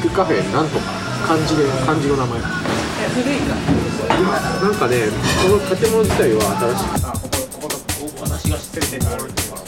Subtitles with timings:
[0.00, 0.84] クカフェなんとか
[1.26, 2.40] 漢字で漢字の名前。
[2.40, 3.54] 古いか？
[4.62, 4.96] なんかね
[5.42, 7.04] この建物自体は新しい。
[7.04, 7.76] あここここと
[8.24, 9.62] 私が知ってる店があるっていうのは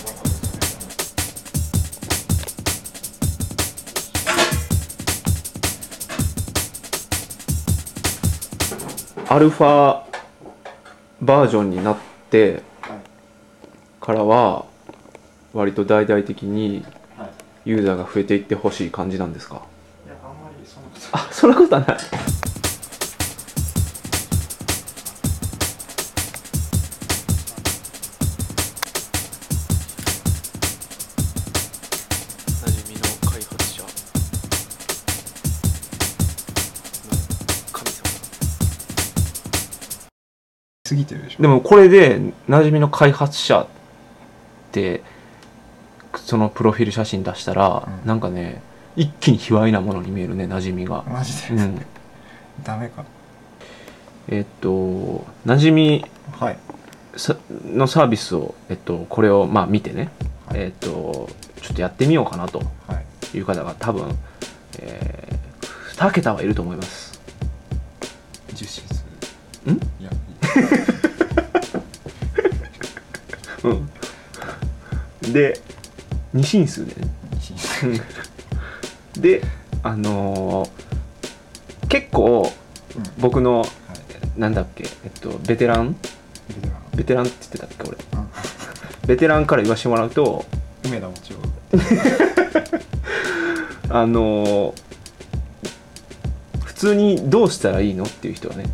[9.29, 10.03] アルファ
[11.21, 11.97] バージョンになっ
[12.31, 12.63] て
[14.01, 14.67] からは
[15.53, 16.85] 割と大々的に
[17.17, 17.31] はい
[17.71, 19.63] ユーザーが増えていってほしい感じなんですか？
[21.41, 21.97] そんなことはない。
[21.97, 21.97] 馴
[32.69, 33.83] 染みの開発者。
[33.83, 33.89] の
[37.73, 38.05] 神様。
[40.91, 41.39] 過ぎてるでしょ。
[41.41, 43.67] でもこれで馴染みの開発者っ
[44.73, 45.03] て
[46.17, 48.07] そのプロフィール写真出したら、うん。
[48.07, 48.61] なんかね
[48.97, 51.81] 一気に卑猥なものに見えるね馴染みが、マジで、うん、
[52.63, 53.05] ダメか。
[54.29, 56.05] えっと馴染み
[57.75, 60.11] のサービスを、えっと、これをまあ見てね、
[60.47, 60.61] はい。
[60.61, 61.29] えっと
[61.63, 62.59] ちょっとやってみようかなと。
[62.87, 63.01] は
[63.33, 63.37] い。
[63.37, 64.17] いう方が多分、
[64.81, 67.21] えー、2桁はいると思います。
[69.67, 69.73] ん？
[69.73, 70.11] いや。
[73.65, 75.33] うん。
[75.33, 75.61] で
[76.33, 77.09] 二進数でね。
[77.41, 77.87] 実質
[79.21, 79.43] で
[79.83, 80.71] あのー
[81.89, 82.53] 結構
[82.97, 83.69] うん僕のはい
[84.41, 85.97] なんだっけえっとベテラン？
[86.95, 87.25] ベテラン。
[87.27, 87.93] って言ってたっけ俺。
[87.93, 88.29] うん
[89.07, 90.45] ベテランから言わせてもらうと
[90.85, 91.43] 梅田もちろん。
[93.91, 94.75] あのー
[96.65, 98.65] 普通にどうしたらいいのっていう人がね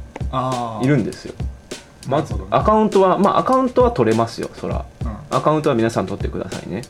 [0.82, 1.34] いるんですよ。
[2.06, 2.40] まずね。
[2.50, 4.84] アカウントはまあアカウントは取れますよそら。
[5.02, 5.08] うん。
[5.08, 6.82] うんアカウントは皆さん取ってくださいね。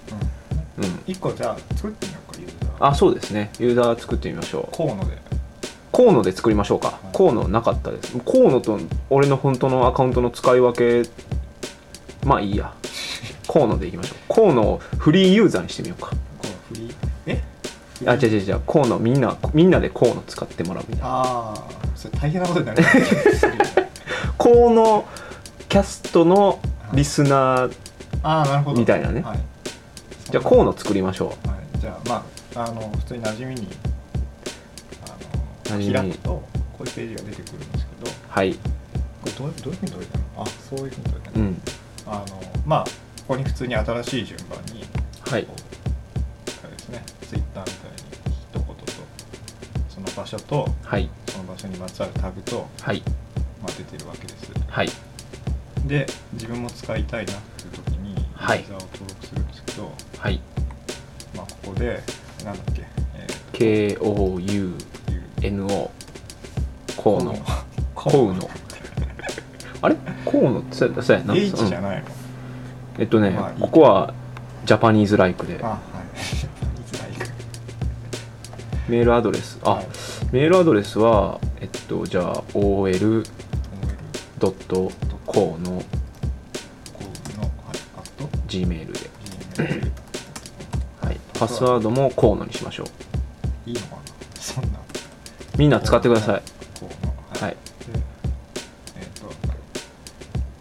[0.79, 1.01] うん。
[1.07, 2.13] 一個じゃあ作ってみ
[2.81, 3.51] あそうですね。
[3.59, 4.77] ユーザー作ってみましょう。
[4.77, 5.19] 河野で。
[5.93, 7.17] 河野で作りましょうか、い。
[7.17, 8.19] 河野なかったです。
[8.19, 8.79] 河野と
[9.11, 11.09] 俺の本当のアカウントの使い分け
[12.25, 12.73] まあいいや。
[13.49, 14.35] 河野でいきましょう。
[14.35, 16.11] 河野をフリーユーザーにしてみようか。
[16.11, 16.17] こ
[16.49, 16.95] のフリー？
[17.27, 17.43] え？
[18.05, 18.61] あ違う違う違う。
[18.67, 21.09] 河野みんなみんなで河野使ってもらうみたいな。
[21.09, 22.83] ああそれ大変なことになる。
[24.37, 25.05] 河野
[25.69, 26.59] キャストの
[26.93, 29.23] リスナーみたいなね。
[29.23, 29.39] はい、
[30.31, 31.37] じゃあ河野作りましょはい、
[31.81, 32.23] じゃあまあ
[32.57, 33.69] あの普通に馴染みに
[35.05, 36.45] あの開くとこ
[36.81, 38.55] ういうページが出てくるんですけどうはい。
[38.55, 38.59] こ
[39.27, 40.25] れどうどういうふうに取れたの？
[40.39, 41.63] あそういうふうに取れたの、うん。
[42.07, 42.25] あの
[42.67, 42.91] まあこ
[43.29, 44.85] こに普通に新しい順番に
[45.29, 45.45] はい。
[45.45, 47.97] こうあれですねツイッターみたいに
[48.35, 48.75] 一言と
[49.91, 51.11] その場所とはい。
[51.29, 53.03] その場所にまつわるタグと、はい。
[53.63, 54.51] まあ、出てるわけです。
[54.69, 54.89] はい。
[55.87, 58.61] で自分も使いたいなっていう時にユはい。
[58.65, 60.41] ーザーを登録するんですけど、はい。
[61.35, 62.01] まあここで
[62.47, 62.87] なんだっけ？
[63.15, 63.99] えー。
[63.99, 64.07] と
[65.41, 65.91] KOUNO
[67.03, 67.35] 河野
[67.95, 68.51] 河河野
[69.83, 69.97] あれ？
[70.25, 71.85] 河野ってそうやな H じゃうん。
[71.85, 72.07] ないの、
[72.99, 74.15] えっとね、まあここは
[74.65, 75.59] ジャパニーズライクで。
[75.63, 75.79] あはい。
[78.91, 79.59] メールアドレス。
[79.65, 79.87] あ、はい。
[80.33, 83.25] メールアドレスはえっとじゃあ OL
[84.39, 84.91] ドット
[85.27, 85.83] 河野
[88.49, 89.11] Gmail で、
[91.39, 92.87] パスワードも河野にしましょう。
[93.71, 94.03] いいのかな？
[94.41, 94.79] そんな。
[95.59, 96.43] みんな使ってください。
[96.81, 97.51] こうのはい。
[97.51, 97.57] で
[98.99, 99.07] えっ、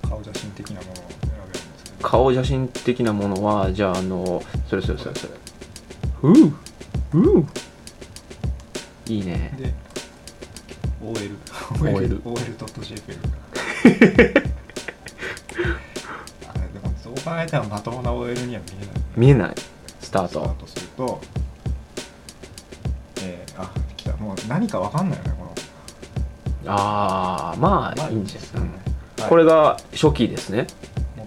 [0.01, 2.09] と顔写真的なものを選べるんですけど。
[2.09, 5.33] 顔写真的なものはじゃああのそれそれそれそれ。
[6.23, 6.31] う。
[6.33, 6.53] ーう。
[7.13, 7.45] ー
[9.07, 9.53] いいね。
[9.57, 9.73] で
[11.01, 11.37] OL
[11.81, 13.17] OL OL.jpg
[16.49, 18.95] あでもそう考えたらまともな OL には見えない。
[19.15, 19.55] 見えない。
[19.55, 19.74] ス
[20.15, 20.29] タート。
[20.29, 21.21] スタートすると
[23.21, 24.15] えー、あ来た。
[24.17, 25.53] もう何かわかんないよねこの。
[26.67, 28.71] ああまあまあいいんじゃない、うん。
[29.21, 29.29] はい。
[29.29, 30.67] これが初期ですね。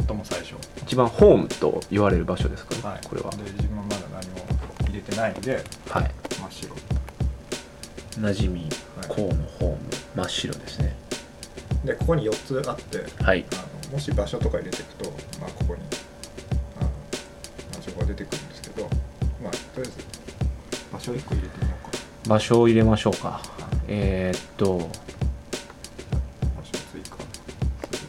[0.06, 0.54] 最も最初。
[0.82, 3.00] 一番ホームと言われる場所ですから、はい。
[3.06, 3.30] これは。
[3.32, 4.46] で自分はまだ何も
[4.86, 6.10] 入れてないのではい。
[6.40, 6.74] 真っ白。
[8.18, 8.70] 馴染みはい。
[9.08, 9.78] 河野ホーム
[10.16, 10.96] 真っ白ですね。
[11.84, 13.44] でここに4つあってはい。
[13.52, 15.10] あのもし場所とか入れていくと、
[15.40, 15.80] まあ、ここに
[16.80, 16.90] あの
[17.76, 18.47] 場所が出てくる
[19.42, 19.92] まあ、とりあえず
[20.92, 21.98] 場所1個入れてみようか。
[22.28, 23.40] 場所を入れましょうか。
[23.86, 24.78] えー、っと。
[24.78, 24.84] 場
[26.64, 27.16] 所追加。
[27.96, 28.08] する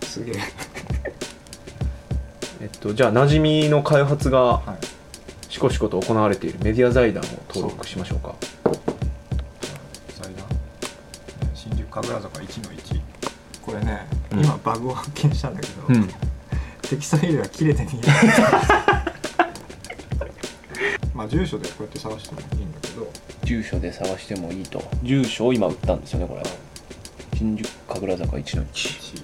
[0.00, 0.34] とすげえ。
[2.62, 4.86] えっとじゃあ馴染みの開発がはい。
[5.52, 8.34] しこしこと行われているメディア財団を登録しましょうか。
[10.10, 10.44] 祭壇
[11.40, 13.00] えー新宿神楽坂1の1
[13.62, 14.44] これね、うん。
[14.44, 16.08] 今バグを発見したんだけど、うん。
[16.82, 18.12] テキストフィールドが切れて見えな
[18.92, 18.95] い
[21.16, 23.10] まあ住所でこうやって探してもいいんだけど。
[23.42, 24.82] 住所で探してもいいと。
[25.02, 26.42] 住所を今打ったんですよねこれ。
[27.38, 29.22] 新宿神楽坂1の1 1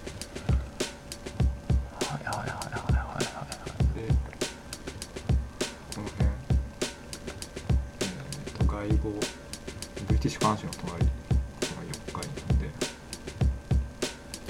[2.15, 3.25] はいはいはいはいはいはい。
[3.94, 4.09] で
[5.94, 6.25] この辺。
[8.00, 9.11] えー、と外語
[10.09, 11.11] ブリティッシュカンシュの隣こ
[11.61, 12.71] こが4階なんで。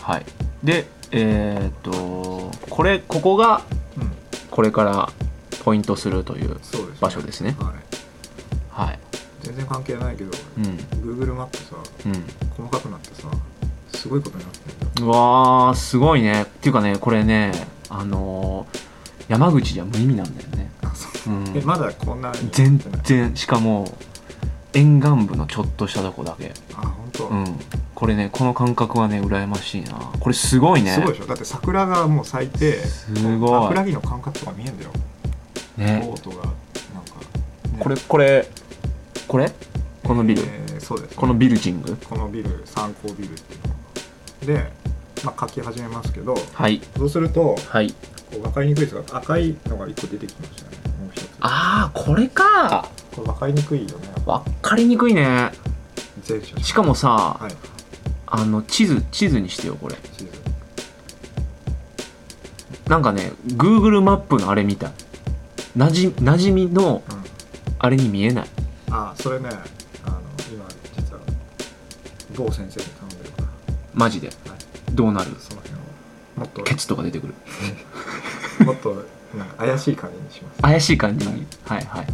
[0.00, 0.25] はい。
[0.62, 3.62] でえーっとこれここが
[3.97, 4.12] うん。
[4.49, 5.12] これから
[5.65, 6.59] ポイントするという
[7.02, 7.56] 場所ですね。
[7.58, 8.87] はい。
[8.87, 8.99] はい。
[9.43, 10.64] 全然関係ないけど、うん。
[11.20, 11.64] Google マップさ
[12.06, 12.12] うん。
[12.56, 13.28] 細かくなってさ
[13.93, 15.02] すごいことになってるんだ。
[15.02, 16.43] ようわーすごいね。
[16.43, 17.52] っていうかねこれね
[17.90, 18.78] あのー
[19.28, 21.32] 山口じゃ無意味なんだよね、あそう。
[21.32, 21.56] うん。
[21.56, 23.87] えまだこんなに全然しかも
[24.75, 26.52] 沿岸部のちょっとしたとこだけ。
[26.75, 27.56] あ本当、うん。
[27.94, 29.93] これねこの感覚はね羨ましいな。
[30.19, 30.90] これすごいね。
[30.90, 31.26] すごいでしょ？
[31.26, 33.62] だって桜がもう咲いてすごい。
[33.62, 34.90] 桜木の感覚とか見えんだよ。
[35.76, 36.04] ね。
[36.04, 36.51] ボートが
[37.79, 38.49] これこれ
[39.29, 39.53] これ？
[40.05, 41.97] このビル、えーそうです、このビルジング？
[42.09, 44.73] このビル参考ビルっていうので、
[45.25, 46.81] まあ、書き始めますけどはい。
[46.97, 47.91] そうするとはい。
[47.91, 50.77] こう分かりにくいですが赤いのが1個出てきましたね。
[51.01, 51.29] もう一つ。
[51.41, 52.89] ああこれか！
[53.15, 54.09] これ分かりにくいよね。
[54.27, 55.51] わかりにくいね。
[56.63, 57.53] しかもさ、はい。
[58.27, 59.97] あの地図地図にしてよこれ。
[59.97, 60.31] 地図。
[62.89, 64.93] なんかね Google マップのあれみたい。
[65.77, 67.22] なじなじみのうん
[67.82, 68.46] あれに見えない。
[68.90, 69.49] あそれね
[70.05, 70.20] あの
[70.52, 70.64] 今
[70.96, 71.20] 実は
[72.37, 73.49] 某先生に頼んでるから、
[73.93, 74.29] マジで？
[74.29, 74.37] はい、
[74.93, 75.32] どうなる？
[75.38, 75.79] その辺を
[76.37, 77.34] もっとケツとか出てくる？
[78.64, 79.05] もっと
[79.37, 80.62] なんか怪しい感じにします。
[80.62, 82.05] 怪しい感じに、ははい、はい。
[82.05, 82.06] はい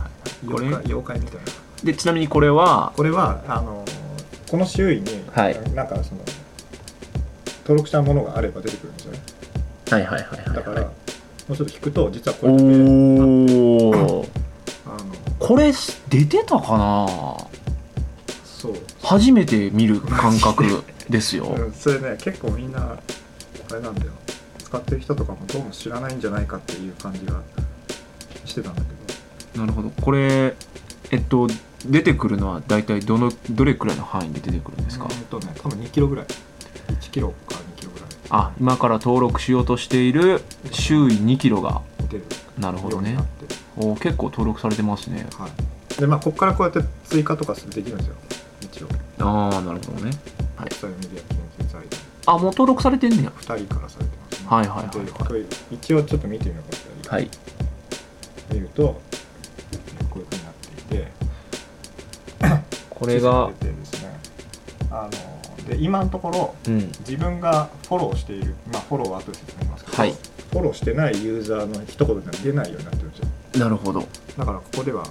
[0.51, 0.67] これ？
[0.69, 1.43] 妖怪みたいな。
[1.85, 2.93] でちなみにこれは？
[2.97, 3.85] これはあの
[4.51, 5.71] この周囲に、はい。
[5.75, 6.21] なんかその
[7.65, 9.21] 登録したものがあれば出てくるんですよね。
[9.91, 10.57] はいはいはいはい。
[10.57, 10.91] だから、も
[11.51, 14.25] うちょっと引くと実はこおれっておあの
[15.49, 15.73] これ
[16.11, 17.07] 出てたかな？
[18.45, 21.47] そう、初めて見る感覚ですよ。
[21.57, 24.13] うん、それね結構みんなあれなんだよ。
[24.63, 27.41] 使ってる人とかもどうも知らないんじゃないかっていう感じが
[28.45, 28.83] してたんだ
[29.53, 29.89] けなるほど。
[30.03, 30.55] これ
[31.11, 31.49] えっと
[31.87, 35.09] 出てくるのは大体どのどれくらいの範囲で出てくるんですか？
[35.09, 36.27] どえーっとね多分2キロぐらい。
[37.01, 38.09] 1キロか2キロぐらい。
[38.29, 40.43] あ今から登録しようとしている
[40.73, 41.81] 周囲2キロが。
[42.59, 43.17] なるほどね
[43.81, 45.27] お結構登録されてますね。
[45.39, 46.01] はい。
[46.01, 48.15] でまあここからこうやって追加とかできるんですよ。
[48.61, 48.89] 一応。
[49.21, 50.11] ああなるほどね。
[50.57, 50.69] はい。
[50.69, 53.31] 国際メディア研究財団あもう登録されてんねや。
[53.31, 54.49] 2人からされてますね。
[54.49, 55.47] はいはいはいはい。
[55.75, 57.31] 一応ちょっと見てみようかったはい。
[58.53, 59.01] 見ると
[60.11, 61.13] こういうふうになっていて。
[62.91, 64.21] これがてですね。
[64.91, 66.93] あので今のところうん。
[67.01, 70.13] 自分がフォローしているまあフォローは後で説明しますけど、はい。
[70.51, 73.08] フォローしてないユーザーの一言では出ないようになってる
[73.59, 74.07] なるほど。
[74.37, 75.11] だからここではこ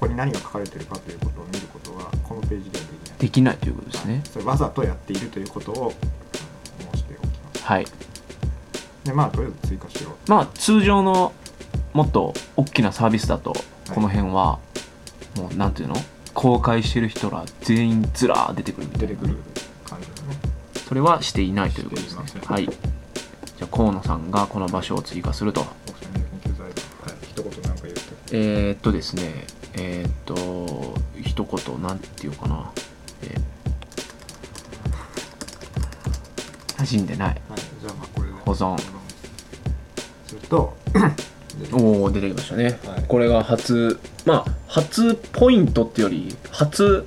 [0.00, 3.18] こに何が書かれてるかということを見ることはこのページではできない。
[3.18, 4.22] できないということですね。
[4.30, 5.92] それわざとやっているということを
[6.92, 7.64] 申しておきます。
[7.64, 7.86] はい。
[9.04, 10.30] でまあとりあえず追加しよう。
[10.30, 11.32] まあ通常の
[11.92, 13.54] もっと大きなサービスだと
[13.92, 14.60] この辺は
[15.36, 15.96] もうなんていうの？
[16.34, 19.08] 公開してる人ら全員ずらー出てくるみたいな。
[19.08, 19.36] 出てくる
[19.84, 20.36] 感じだね。
[20.86, 22.42] それはしていないということですね。
[22.44, 22.66] はい。
[22.66, 25.66] じゃあ河野さんがこの場所を追加すると
[28.32, 32.70] えー、っとですねえー、っと一言なんていうかな。
[33.22, 33.58] えー
[36.78, 37.28] 馴染んでない。
[37.28, 37.38] はい
[37.82, 38.78] じゃあまあこれで保存。
[40.26, 40.76] すると
[41.72, 43.04] おお出てきましたね、はい。
[43.08, 47.06] これが初まあ初ポイントってより初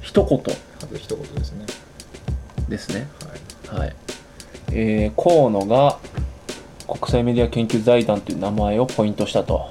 [0.00, 0.38] 一言。
[0.82, 1.66] あと一言ですね。
[2.68, 3.08] ですね。
[3.68, 3.80] はい。
[3.80, 3.96] はい。
[4.70, 5.98] えー、河野が
[6.86, 9.70] 国際メディア研究財団という名前をポイントしたと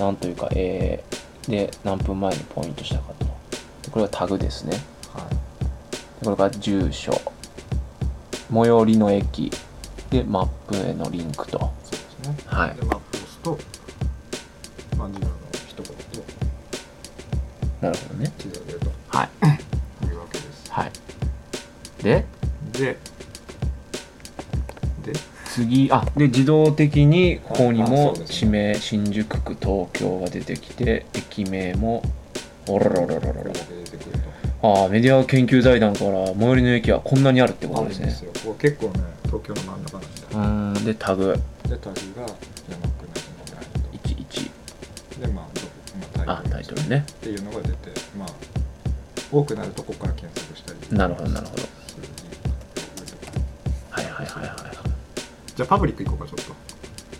[0.00, 3.26] なんというかえー、で何分前にポイントしたかと。
[3.26, 4.72] でこれがタグですね。
[5.12, 6.24] はい。
[6.24, 7.12] でこれが住所。
[8.50, 9.52] 最寄りの駅。
[10.08, 11.58] でマップへのリンクと。
[11.84, 12.34] そうですね。
[12.46, 12.74] はい。
[12.76, 13.58] でマップを押すと
[14.96, 15.36] まあ自分の
[15.68, 15.92] 一言と。
[17.82, 18.32] なるほどね。
[18.38, 18.90] 地図が出ると。
[19.08, 20.06] はい。
[20.06, 20.72] いうわけです。
[20.72, 20.92] はい。
[22.02, 22.24] で
[22.72, 22.96] でで
[25.50, 32.02] 次あで自動的にここにあも地名新宿区東京が出てきて駅名も
[32.68, 34.18] おろろろろろこれろだけ出てくる
[34.60, 41.34] とああメディア研究財団から最寄りの駅はこんなにあるってことですねですよここ結構ね東京の真ん中なんだうーんでタグ
[41.68, 43.14] でタグが山区の
[43.56, 44.50] ライン11
[45.20, 45.68] とでまあどこ
[46.26, 47.74] まああタイトルねっていうのが出て
[48.16, 48.28] まあ
[49.32, 51.62] 多くなるとここから検索したりなるほどなるほど
[53.90, 54.89] はいはいはいはい
[55.60, 56.54] じゃあパブリック行こうかちょっと。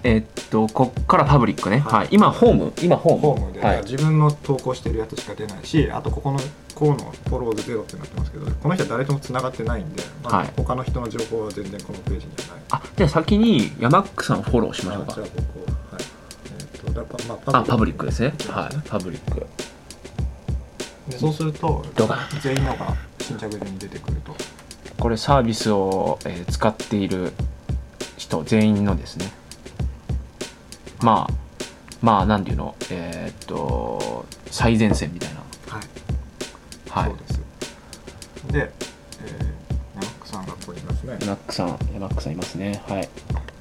[0.02, 1.92] えーっとこっからパブリックね、はい。
[1.92, 2.72] はい、今ホーム。
[2.80, 3.20] 今ホーム。
[3.20, 6.38] ホームで、はい、自分の投稿してるやつしか出ないしあとここの
[6.74, 10.52] 河野フォローズゼロってなってますけどこの人は誰ともつながってないんで、まあはい。
[10.56, 12.64] 他の人の情報は全然このページにはない。
[12.70, 15.12] あじゃあ先にヤマックさんをフォローしましょうか。
[15.12, 15.60] あじゃあここ
[15.92, 16.04] はい。
[16.60, 18.32] えっ、とだからまあパブリックですね。
[18.48, 18.88] はい。
[18.88, 19.46] パブリック
[21.10, 21.84] でそうすると
[22.42, 24.34] 全員のが新着順に出てくると。
[24.98, 27.32] これサービスを、えー使っている
[28.30, 29.26] 人全員のですね。
[31.02, 31.32] まあ
[32.00, 32.76] まあなんていうの？
[32.90, 35.40] えーっと最前線みたいな。
[35.66, 35.82] はい、
[36.88, 37.10] はい。
[37.10, 37.40] そうです。
[38.52, 38.72] で、
[39.22, 41.18] えー、ヤマックさんがここにいますね。
[41.20, 42.82] ヤマックさんヤマックさんいますね。
[42.86, 43.08] はい。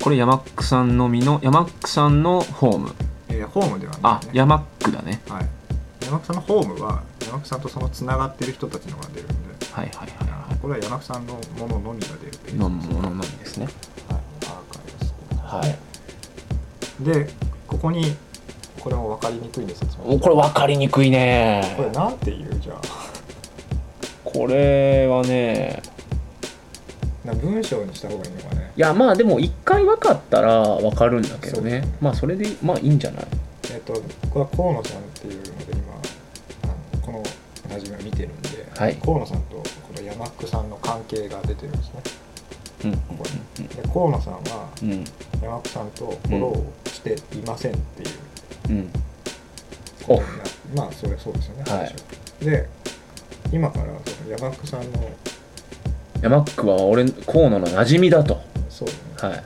[0.01, 2.93] これヤマックさんのみのヤマックさんのホーム。
[3.29, 5.21] えーホームではあない、ね、ヤマックだね。
[5.27, 5.47] はい。
[6.05, 9.33] ヤマックさんのホームはヤマックさんとそのつながってる人たちのが出るんで。
[9.71, 13.67] はいはいはいはこれはヤマックさんのもののみが出るページいのもののみですね
[15.49, 17.03] はい。
[17.03, 17.27] で
[17.67, 18.15] ここに
[18.79, 22.81] これも分かりにくいんですおこれ分かりにくいこれねなんていうじゃあ。
[24.23, 25.81] これはね。
[27.25, 28.71] な文章にした方がいいのかね。
[28.77, 31.83] いやまあでも一回分かったら分かるんだけどね。
[31.99, 33.25] まあそれでまあいいんじゃない？
[33.73, 34.01] えっ、とこ
[34.35, 35.93] れは河野さんっていうので今
[36.63, 37.23] あのこの
[37.73, 38.95] ラジオを見てるんで、はい。
[38.95, 39.63] 河野さんとこ
[39.97, 42.01] のヤマックさんの関係が出てるんですね
[42.85, 42.91] うん。
[42.91, 43.25] ここ
[43.59, 44.91] にで河野さんはうん。
[44.91, 45.03] うん
[45.41, 48.09] ヤマックさんとフォローしていませんっていう。
[48.69, 48.89] うん。
[50.05, 52.45] ことになまあそれはそうですよねはい。
[52.45, 52.67] で
[53.51, 55.09] 今からそのヤマックさんの
[56.21, 58.41] ヤマックは俺河野の馴染みだと。
[58.69, 58.93] そうね。
[59.21, 59.43] は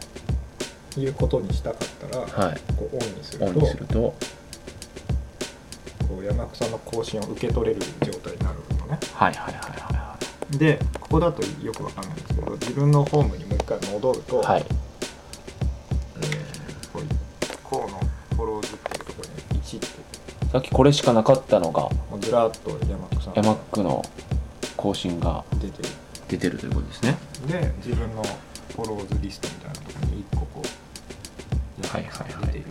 [0.97, 0.99] い。
[1.01, 2.59] いうことにしたかったら、はい。
[2.75, 3.93] こうオンにするオンとにすると。
[3.93, 4.15] こ
[6.19, 8.99] う山久さんの更新を受け取れる状態になるのね。
[9.13, 9.92] はいはいはいは
[10.57, 14.45] でここだとよくわかんないんですけど自分のホームにもう一回戻ると、いはい。
[14.53, 14.65] はい
[16.17, 17.09] えーこういう
[17.63, 17.99] こうの
[18.35, 19.87] フォローズっていうところに1って
[20.51, 24.03] さっきこれしかなかったのがずらっと山久さんヤマッがクの
[24.77, 25.89] 更新が出てる。
[26.27, 27.17] 出てるということですね。
[27.47, 28.23] で自分の
[28.75, 30.61] フォローズリストみたいなところに1個こ
[31.83, 32.45] うはいはいはい。
[32.47, 32.63] 出てい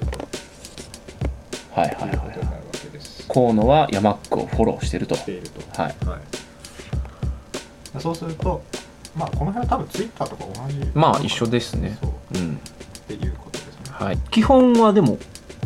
[1.74, 2.18] はいはいはい。
[2.18, 3.26] ことになるわけです。
[3.28, 5.14] 河野はヤマックをフォローしてると。
[5.14, 5.60] していると。
[5.82, 5.94] はい。
[6.06, 6.20] はい、
[8.00, 8.62] そうすると、
[9.16, 10.90] まあ、この辺は多分ツイッターとか同じ。
[10.94, 12.58] まあ一緒ですねそううんっ
[13.06, 13.72] ていうことですね。
[13.90, 15.18] はい基本はでも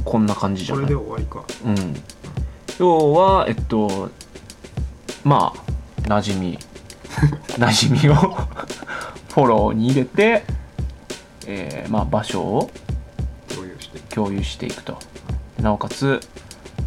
[0.05, 1.45] こんな感じじゃこれで終わりか。
[1.65, 1.95] うん
[2.79, 4.11] 要はえっと
[5.25, 6.59] まあ馴染み
[7.57, 8.15] 馴染みを
[9.35, 10.45] フォローに入れて、
[11.47, 12.71] えーまあ、場所を
[13.49, 13.99] 共有して。
[14.15, 14.99] 共有していくと
[15.61, 16.21] なおかつ、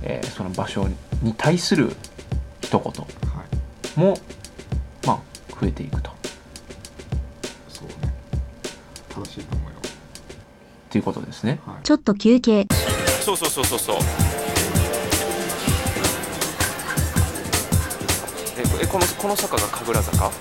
[0.04, 0.88] えーその場所
[1.22, 1.96] に対する
[2.62, 2.92] 一言は
[3.96, 4.00] い。
[4.00, 4.16] もまあ
[5.60, 6.12] 増えていくと
[7.68, 8.14] そうね。
[9.10, 9.78] 正しいと思うよ。
[9.80, 9.82] っ
[10.90, 11.84] ていうことですねはい。
[11.84, 12.68] ちょっと休憩。
[13.22, 13.98] そうそうそうそうそう
[18.58, 20.32] ええこのこの坂が神楽坂？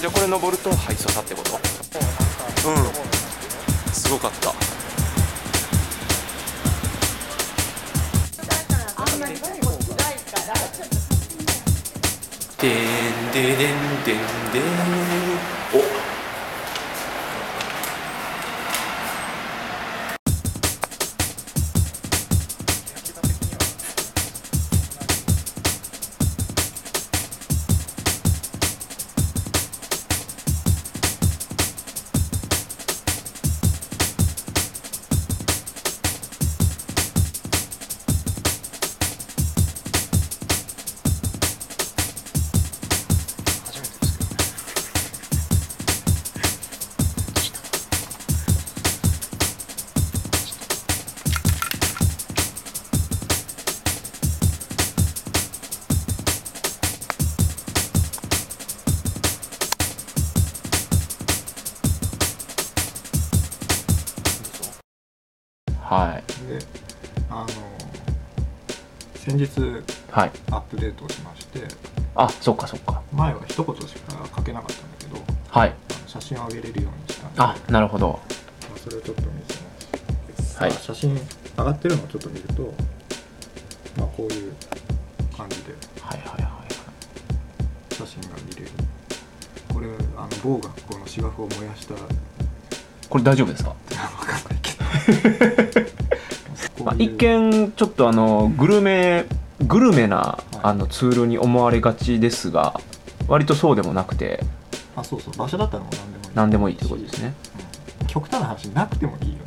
[0.00, 1.58] じゃあこれ登ると灰坂ってこと？
[2.68, 4.52] うんすごかった
[12.62, 14.16] でんででんでん
[14.52, 14.62] でん
[15.74, 16.01] おっ
[65.92, 66.58] はいで、
[67.30, 67.46] あの
[69.14, 69.46] 先日
[70.10, 71.60] はいアップデートをしまして、
[72.14, 75.16] あそっかそっか前は一言しか書けなかったんだけど、
[75.48, 75.74] はい
[76.06, 77.40] 写真を上げれるようにしたんで。
[77.40, 78.20] あなるほど
[78.68, 79.54] まあそれをちょっと見せ
[80.38, 80.58] ます。
[80.58, 82.62] はいまあ写真上がってるのをちょっと見ると、
[83.98, 84.52] まあこういう
[85.36, 86.64] 感じではいはいはいは
[87.90, 88.68] い写真が見れる。
[89.72, 91.94] これあの某学校の芝生を燃やした
[93.08, 93.74] これ大丈夫ですか？
[96.84, 99.26] まあ、一見ちょっとあのグルメ
[99.66, 102.80] グルメなあのツールに思われがちですが
[103.28, 104.40] 割とそうでもなくて
[104.96, 105.36] あそうそう。
[105.36, 106.34] 場所だったらもう何でもいい。
[106.34, 107.34] 何でもいいということですね。
[108.00, 108.06] うん。
[108.06, 109.42] 極端な話なくてもいいよね。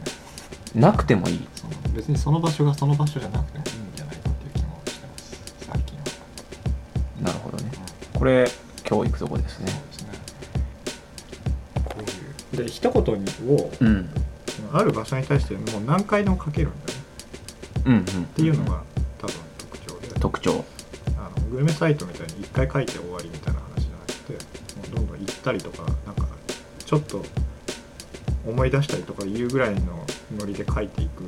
[0.76, 1.48] なくてもいい。
[1.94, 5.56] 別にその場所がその場所じゃなくてもいいんじゃないかっていう気もしてます。
[5.72, 6.04] 最近は、
[7.22, 7.70] なるほどね。
[8.14, 8.20] うん。
[8.20, 8.48] これ
[8.88, 9.72] 今日行くとこですね。
[9.72, 10.10] そうですね。
[11.86, 12.66] こういう。
[12.66, 14.10] で一言にをうん
[14.74, 17.06] ある場所に対してもう何回でも書けるんだよね。
[17.86, 18.82] うんうんっっていうのが
[19.18, 20.20] 多分特徴で。
[20.20, 20.66] 特徴。
[21.18, 26.28] あのグルメサイトみたいに一回書いて終わりみたいな話じゃなくてもうどんどん行ったりとかなんか
[26.86, 27.24] ちょっと
[28.48, 30.06] 思い出したりとかいうぐらいの
[30.38, 31.24] ノリで書いていく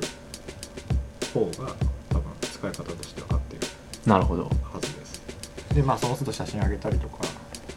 [1.32, 1.72] 方が
[2.10, 3.62] 多分使い方としては合ってる
[4.06, 4.44] なるほど。
[4.44, 5.22] はずです。
[5.74, 7.18] でまあその都度写真あげたりとか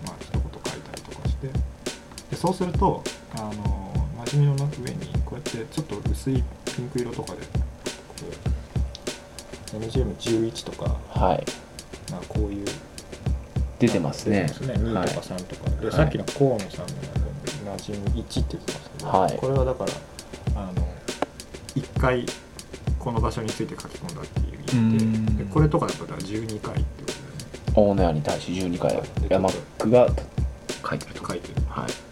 [0.06, 1.48] まあ一言書いたりとかして。
[2.32, 3.04] でそうすると
[3.36, 3.94] あの
[4.26, 5.11] 馴染みの上に
[5.58, 7.46] ってちょっと薄いピンク色とかでこ
[9.74, 11.46] う MGM11 とかはい。
[12.12, 12.66] まあこういう
[13.80, 14.44] 出てますね。
[14.48, 14.74] ますね。
[14.76, 15.96] 2とか3とか、ではい。
[15.96, 16.88] さっきの河野さん
[17.66, 19.38] の馴染み1って言ってましたけど、はい。
[19.38, 19.92] これはだから
[20.56, 20.88] あの
[21.76, 22.26] 1回
[23.00, 25.38] この場所について書き込んだっていう意味うん。
[25.38, 27.92] ででこれとかだとだから12回ってことだよね。
[27.92, 29.02] 大野屋に対し12回。
[29.30, 30.10] 山ックが
[30.88, 31.28] 書いてると。
[31.28, 32.11] 書いてる、はい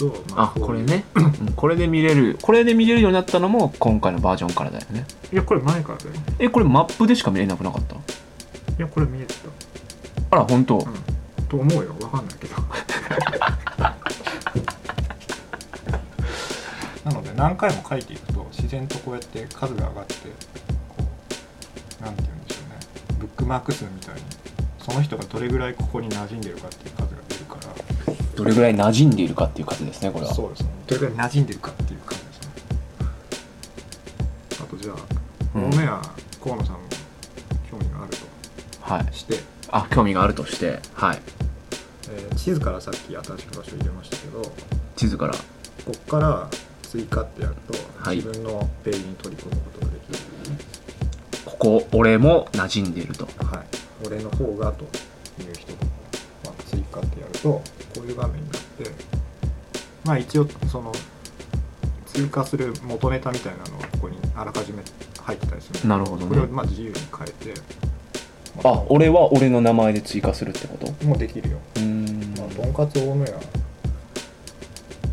[0.00, 1.04] と、まあういうこれね。
[1.14, 2.38] う んこれで見れる。
[2.42, 5.04] これで見れるようになったのも今回のバージョンからだよね。
[5.32, 7.94] いやこれ前からだよえこれマップでしか見れなくなかった？
[7.94, 7.98] い
[8.78, 9.34] やこれ見えて
[10.30, 10.96] あら本当、た、うん、
[11.48, 11.94] と思うよ。
[12.00, 12.54] わかんないけど。
[17.04, 20.14] なので何回も書いていくと自然とこうやって数が上がって
[20.88, 21.04] こ
[22.00, 22.78] うなんて言うんでしょうね。
[23.18, 24.20] ブックマーク数みたいに
[24.78, 27.20] その人がどれぐらいここに馴染んでるかっていう数が
[28.40, 30.32] どれぐらい馴染んでいるかっていう数ですねこれは。
[30.32, 30.70] そうですね。
[30.86, 32.48] どれぐらい馴染んでるかっていう数ですね。
[34.60, 34.96] あとじゃあ
[35.56, 36.02] うん大野や
[36.42, 36.80] 河野さんも
[37.70, 38.12] 興味がある
[38.80, 39.04] はい。
[39.04, 39.34] として、
[39.70, 40.80] あ興味があるとして。
[40.94, 41.20] はい。
[42.10, 44.42] えー地図からさっき新しく場所入れましたけど
[44.96, 45.34] 地図から。
[45.34, 45.38] こ
[45.86, 46.48] こから
[46.82, 48.16] 追加ってやると、はい。
[48.16, 50.18] 自分のページに取り込むことができる、
[51.44, 53.26] ここ俺も馴染んでいると。
[53.26, 54.84] はい、俺の方がと
[55.42, 55.78] いう人が、
[56.46, 57.62] まあ、追加ってやると
[57.94, 58.90] こういう画面になって
[60.04, 60.92] まあ一応その
[62.06, 64.82] 追加する元ネタみたいなのはここにあらかじめ
[65.22, 66.28] 入ってたりするなるほどね。
[66.28, 67.60] これをまあ自由に変えて
[68.64, 71.04] あ俺は俺の名前で追加するってこと？
[71.04, 72.34] もうできるよ、うーん。
[72.36, 73.32] まあ、とんかつ大野屋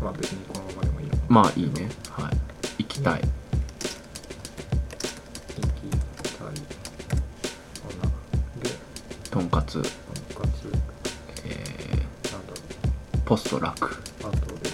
[0.02, 1.14] まあ別にこのままでもいいよ。
[1.28, 1.88] まあいいね。
[2.10, 2.36] はい。
[2.82, 3.20] 行きたい。
[3.20, 3.28] 行
[5.60, 5.90] き
[6.36, 6.46] たい。
[6.48, 6.50] か
[8.02, 8.10] な。
[8.62, 8.70] で
[9.30, 10.07] とんかつ、とんかつ
[13.28, 13.84] ポスト楽。
[13.84, 14.70] うあとで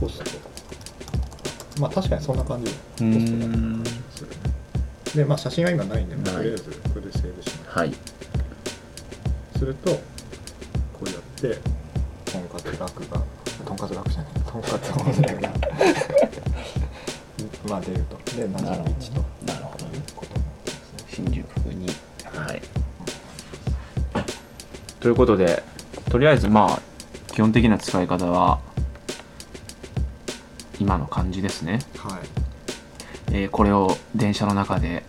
[0.00, 0.24] ポスト。
[1.78, 2.70] まあ確かにそんな感じ。
[2.70, 4.40] うポーストだね
[5.14, 7.78] でまあ写真は今ないんで、とりあえずこれでセーブします。
[7.78, 7.92] はい。
[9.58, 10.00] するとこ
[11.02, 11.58] うやって
[12.32, 13.20] とんかつ楽が
[13.66, 14.32] とんかつ楽じゃない。
[14.32, 15.52] とんかつ本来が
[17.68, 18.16] まあ出ると。
[18.34, 19.20] でなるほど71と。
[19.44, 21.26] なるほどいうことになってますね。
[21.26, 21.57] 新宿
[25.00, 25.62] ということで
[26.10, 26.82] とりあえずまあ
[27.32, 28.60] 基本的な使い方は
[30.80, 32.20] 今の感じですね、はい。
[33.32, 35.02] えーこれを電車の中で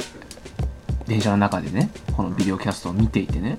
[1.07, 3.57] 電車の中でねこのビデオキャストを見ていてね、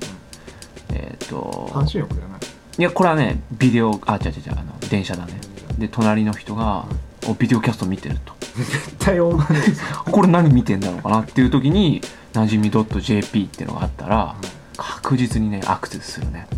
[0.92, 2.40] えっ、と半身浴じゃない
[2.78, 5.40] いやこれはねビデオあ違う違う違うあの電車だね。
[5.78, 6.86] で隣の人が
[7.28, 8.34] おビデオキャスト見てると。
[8.56, 10.04] 絶対ですよ。
[10.10, 12.00] これ何見てんだろうかなっていう時に
[12.32, 14.36] なじみ .jp っていうのがあったら
[14.82, 16.48] 確実にねアクセスするね。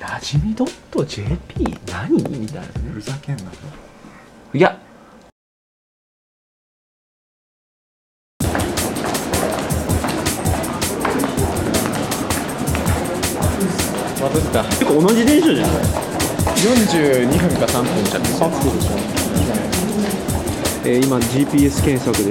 [0.00, 2.16] なじみ .jp 何？
[2.38, 2.68] みたいなね。
[2.94, 3.50] ふざけんなと。
[4.54, 4.78] いや。
[14.18, 14.64] 渡せた。
[14.64, 15.84] 結構同じ電車じゃない
[16.64, 18.92] 42分か3分じゃ3分でしょ、
[20.86, 22.30] えー今 GPS 検索で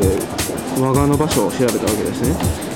[0.82, 2.73] 我がの場所を調べたわけですね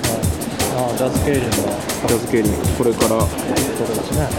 [0.80, 3.34] ああジャズケイリンのジャズ系にこれからとこ
[3.96, 4.30] ですね。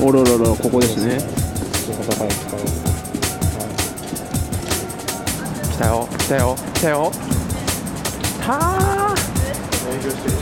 [0.00, 1.18] おろろろここですね。
[5.72, 7.10] 来たよ来たよ来たよ。
[8.40, 10.33] 来たー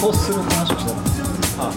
[0.00, 1.26] こうする話をしてたんですよ。
[1.58, 1.72] ああ、